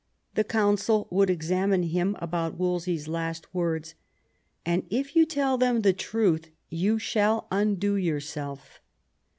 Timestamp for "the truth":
5.81-6.49